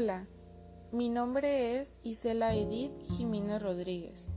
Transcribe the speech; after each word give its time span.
Hola, 0.00 0.28
mi 0.92 1.08
nombre 1.08 1.80
es 1.80 1.98
Isela 2.04 2.54
Edith 2.54 3.04
Jiménez 3.04 3.60
Rodríguez. 3.60 4.28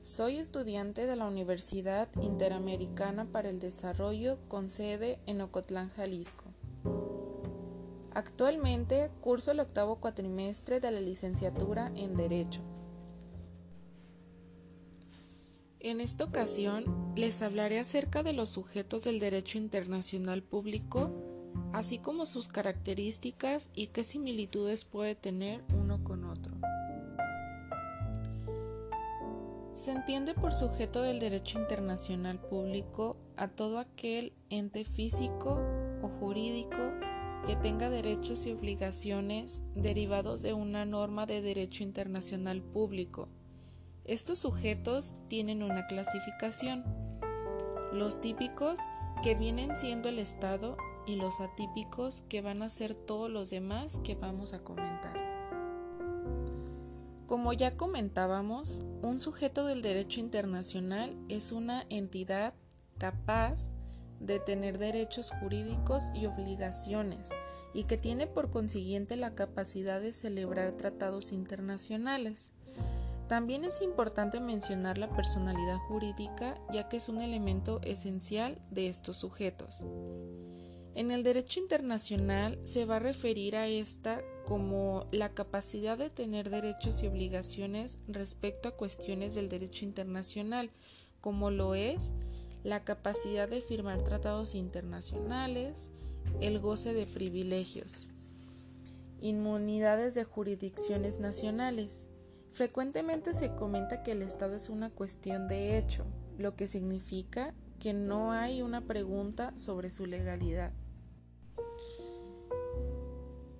Soy 0.00 0.36
estudiante 0.36 1.06
de 1.06 1.16
la 1.16 1.26
Universidad 1.26 2.08
Interamericana 2.22 3.24
para 3.24 3.48
el 3.48 3.58
Desarrollo 3.58 4.38
con 4.46 4.68
sede 4.68 5.18
en 5.26 5.40
Ocotlán, 5.40 5.90
Jalisco. 5.90 6.44
Actualmente 8.12 9.10
curso 9.20 9.50
el 9.50 9.58
octavo 9.58 9.96
cuatrimestre 9.96 10.78
de 10.78 10.92
la 10.92 11.00
licenciatura 11.00 11.90
en 11.96 12.14
Derecho. 12.14 12.60
En 15.80 16.00
esta 16.00 16.22
ocasión 16.22 16.84
les 17.16 17.42
hablaré 17.42 17.80
acerca 17.80 18.22
de 18.22 18.32
los 18.32 18.50
sujetos 18.50 19.02
del 19.02 19.18
derecho 19.18 19.58
internacional 19.58 20.44
público, 20.44 21.33
así 21.72 21.98
como 21.98 22.26
sus 22.26 22.48
características 22.48 23.70
y 23.74 23.88
qué 23.88 24.04
similitudes 24.04 24.84
puede 24.84 25.14
tener 25.14 25.64
uno 25.74 26.02
con 26.04 26.24
otro. 26.24 26.54
Se 29.72 29.90
entiende 29.90 30.34
por 30.34 30.52
sujeto 30.52 31.02
del 31.02 31.18
derecho 31.18 31.58
internacional 31.58 32.38
público 32.38 33.16
a 33.36 33.48
todo 33.48 33.78
aquel 33.78 34.32
ente 34.48 34.84
físico 34.84 35.60
o 36.00 36.08
jurídico 36.08 36.92
que 37.44 37.56
tenga 37.56 37.90
derechos 37.90 38.46
y 38.46 38.52
obligaciones 38.52 39.64
derivados 39.74 40.42
de 40.42 40.54
una 40.54 40.84
norma 40.84 41.26
de 41.26 41.42
derecho 41.42 41.82
internacional 41.82 42.62
público 42.62 43.28
estos 44.04 44.38
sujetos 44.38 45.14
tienen 45.28 45.62
una 45.62 45.86
clasificación. 45.86 46.84
Los 47.90 48.20
típicos 48.20 48.78
que 49.22 49.34
vienen 49.34 49.76
siendo 49.78 50.10
el 50.10 50.18
Estado 50.18 50.76
y 51.06 51.16
los 51.16 51.40
atípicos 51.40 52.24
que 52.28 52.42
van 52.42 52.62
a 52.62 52.68
ser 52.68 52.94
todos 52.94 53.30
los 53.30 53.50
demás 53.50 53.98
que 54.04 54.14
vamos 54.14 54.52
a 54.52 54.60
comentar. 54.60 55.14
Como 57.26 57.52
ya 57.52 57.72
comentábamos, 57.72 58.84
un 59.02 59.20
sujeto 59.20 59.64
del 59.64 59.80
derecho 59.80 60.20
internacional 60.20 61.16
es 61.28 61.52
una 61.52 61.84
entidad 61.88 62.54
capaz 62.98 63.70
de 64.20 64.40
tener 64.40 64.78
derechos 64.78 65.32
jurídicos 65.40 66.10
y 66.14 66.26
obligaciones 66.26 67.30
y 67.72 67.84
que 67.84 67.96
tiene 67.96 68.26
por 68.26 68.50
consiguiente 68.50 69.16
la 69.16 69.34
capacidad 69.34 70.00
de 70.00 70.12
celebrar 70.12 70.72
tratados 70.72 71.32
internacionales. 71.32 72.52
También 73.28 73.64
es 73.64 73.80
importante 73.80 74.38
mencionar 74.40 74.98
la 74.98 75.10
personalidad 75.10 75.78
jurídica 75.88 76.58
ya 76.72 76.88
que 76.88 76.98
es 76.98 77.08
un 77.08 77.20
elemento 77.20 77.80
esencial 77.82 78.60
de 78.70 78.88
estos 78.88 79.16
sujetos. 79.16 79.82
En 80.94 81.10
el 81.10 81.22
derecho 81.22 81.60
internacional 81.60 82.58
se 82.64 82.84
va 82.84 82.96
a 82.96 83.00
referir 83.00 83.56
a 83.56 83.66
esta 83.66 84.22
como 84.44 85.06
la 85.10 85.34
capacidad 85.34 85.98
de 85.98 86.10
tener 86.10 86.50
derechos 86.50 87.02
y 87.02 87.06
obligaciones 87.06 87.98
respecto 88.06 88.68
a 88.68 88.76
cuestiones 88.76 89.34
del 89.34 89.48
derecho 89.48 89.84
internacional, 89.84 90.70
como 91.20 91.50
lo 91.50 91.74
es 91.74 92.14
la 92.62 92.84
capacidad 92.84 93.48
de 93.48 93.60
firmar 93.60 94.02
tratados 94.02 94.54
internacionales, 94.54 95.90
el 96.40 96.60
goce 96.60 96.94
de 96.94 97.06
privilegios, 97.06 98.08
inmunidades 99.20 100.14
de 100.14 100.24
jurisdicciones 100.24 101.20
nacionales, 101.20 102.08
Frecuentemente 102.54 103.34
se 103.34 103.52
comenta 103.56 104.04
que 104.04 104.12
el 104.12 104.22
Estado 104.22 104.54
es 104.54 104.68
una 104.68 104.88
cuestión 104.88 105.48
de 105.48 105.76
hecho, 105.76 106.06
lo 106.38 106.54
que 106.54 106.68
significa 106.68 107.52
que 107.80 107.92
no 107.92 108.30
hay 108.30 108.62
una 108.62 108.82
pregunta 108.82 109.52
sobre 109.58 109.90
su 109.90 110.06
legalidad. 110.06 110.72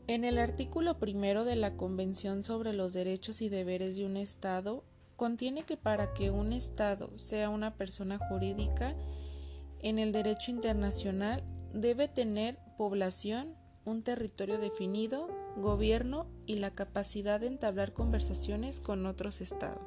En 0.06 0.24
el 0.24 0.36
artículo 0.36 0.98
primero 0.98 1.47
de 1.47 1.56
la 1.56 1.78
Convención 1.78 2.42
sobre 2.42 2.75
los 2.75 2.92
Derechos 2.92 3.41
y 3.41 3.48
Deberes 3.48 3.97
de 3.97 4.04
un 4.04 4.19
Estado, 4.19 4.84
contiene 5.16 5.62
que 5.62 5.78
para 5.78 6.12
que 6.12 6.31
un 6.31 6.53
Estado 6.53 7.19
sea 7.19 7.48
una 7.48 7.75
persona 7.76 8.19
jurídica, 8.19 8.94
en 9.81 9.98
el 9.98 10.12
derecho 10.12 10.50
internacional 10.50 11.43
debe 11.72 12.06
tener 12.06 12.59
población, 12.76 13.56
un 13.87 14.03
territorio 14.03 14.59
definido, 14.59 15.28
gobierno 15.56 16.26
y 16.44 16.59
la 16.59 16.75
capacidad 16.75 17.41
de 17.41 17.47
entablar 17.47 17.94
conversaciones 17.94 18.81
con 18.81 19.06
otros 19.06 19.41
estados. 19.41 19.82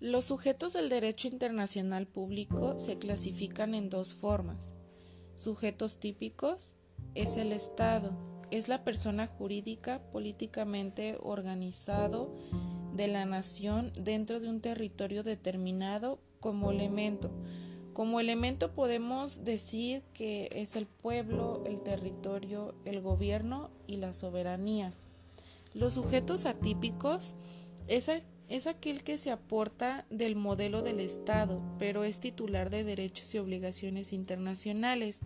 Los 0.00 0.24
sujetos 0.24 0.72
del 0.72 0.88
derecho 0.88 1.28
internacional 1.28 2.06
público 2.06 2.78
se 2.80 2.98
clasifican 2.98 3.74
en 3.74 3.90
dos 3.90 4.14
formas. 4.14 4.72
Sujetos 5.36 6.00
típicos 6.00 6.76
es 7.14 7.36
el 7.36 7.52
Estado, 7.52 8.12
es 8.50 8.68
la 8.68 8.84
persona 8.84 9.26
jurídica 9.26 10.00
políticamente 10.10 11.16
organizado 11.20 12.34
de 12.94 13.08
la 13.08 13.24
nación 13.24 13.92
dentro 13.98 14.40
de 14.40 14.48
un 14.48 14.60
territorio 14.60 15.22
determinado 15.22 16.18
como 16.40 16.70
elemento, 16.70 17.30
como 17.92 18.20
elemento 18.20 18.72
podemos 18.72 19.44
decir 19.44 20.02
que 20.14 20.48
es 20.52 20.76
el 20.76 20.86
pueblo, 20.86 21.62
el 21.66 21.82
territorio, 21.82 22.74
el 22.86 23.02
gobierno 23.02 23.70
y 23.86 23.96
la 23.96 24.14
soberanía. 24.14 24.92
Los 25.74 25.94
sujetos 25.94 26.46
atípicos 26.46 27.34
es, 27.88 28.10
es 28.48 28.66
aquel 28.66 29.02
que 29.02 29.18
se 29.18 29.30
aporta 29.30 30.06
del 30.08 30.36
modelo 30.36 30.82
del 30.82 31.00
Estado, 31.00 31.60
pero 31.78 32.04
es 32.04 32.18
titular 32.18 32.70
de 32.70 32.84
derechos 32.84 33.34
y 33.34 33.38
obligaciones 33.38 34.14
internacionales, 34.14 35.20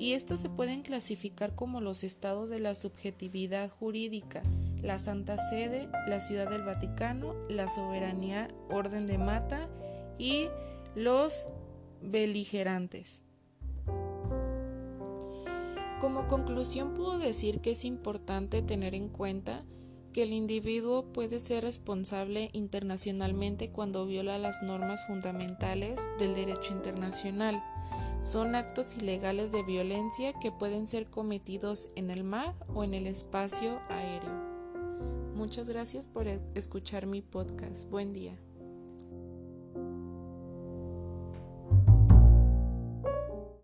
y 0.00 0.14
estos 0.14 0.40
se 0.40 0.48
pueden 0.48 0.80
clasificar 0.80 1.54
como 1.54 1.82
los 1.82 2.04
estados 2.04 2.48
de 2.48 2.58
la 2.58 2.74
subjetividad 2.74 3.68
jurídica, 3.68 4.42
la 4.82 4.98
Santa 4.98 5.36
Sede, 5.36 5.90
la 6.08 6.22
Ciudad 6.22 6.48
del 6.48 6.62
Vaticano, 6.62 7.34
la 7.50 7.68
soberanía, 7.68 8.48
orden 8.70 9.06
de 9.06 9.18
mata 9.18 9.68
y 10.16 10.48
los 10.94 11.50
beligerantes. 12.00 13.22
Como 16.00 16.26
conclusión 16.28 16.94
puedo 16.94 17.18
decir 17.18 17.60
que 17.60 17.72
es 17.72 17.84
importante 17.84 18.62
tener 18.62 18.94
en 18.94 19.10
cuenta 19.10 19.66
que 20.14 20.22
el 20.22 20.32
individuo 20.32 21.12
puede 21.12 21.40
ser 21.40 21.64
responsable 21.64 22.48
internacionalmente 22.54 23.70
cuando 23.70 24.06
viola 24.06 24.38
las 24.38 24.62
normas 24.62 25.06
fundamentales 25.06 26.00
del 26.18 26.34
derecho 26.34 26.72
internacional. 26.72 27.62
Son 28.22 28.54
actos 28.54 28.96
ilegales 28.98 29.50
de 29.50 29.62
violencia 29.62 30.34
que 30.40 30.52
pueden 30.52 30.86
ser 30.86 31.08
cometidos 31.08 31.88
en 31.96 32.10
el 32.10 32.22
mar 32.22 32.54
o 32.74 32.84
en 32.84 32.92
el 32.92 33.06
espacio 33.06 33.80
aéreo. 33.88 34.50
Muchas 35.34 35.70
gracias 35.70 36.06
por 36.06 36.28
escuchar 36.28 37.06
mi 37.06 37.22
podcast. 37.22 37.88
Buen 37.88 38.12
día. 38.12 38.38